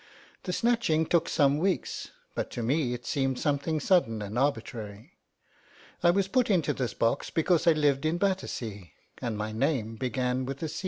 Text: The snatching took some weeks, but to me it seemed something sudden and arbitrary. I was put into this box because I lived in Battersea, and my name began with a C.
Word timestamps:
The 0.45 0.51
snatching 0.51 1.05
took 1.05 1.29
some 1.29 1.59
weeks, 1.59 2.09
but 2.33 2.49
to 2.53 2.63
me 2.63 2.95
it 2.95 3.05
seemed 3.05 3.37
something 3.39 3.79
sudden 3.79 4.23
and 4.23 4.35
arbitrary. 4.35 5.13
I 6.01 6.09
was 6.09 6.27
put 6.27 6.49
into 6.49 6.73
this 6.73 6.95
box 6.95 7.29
because 7.29 7.67
I 7.67 7.73
lived 7.73 8.03
in 8.07 8.17
Battersea, 8.17 8.93
and 9.21 9.37
my 9.37 9.51
name 9.51 9.97
began 9.97 10.43
with 10.47 10.63
a 10.63 10.69
C. 10.69 10.79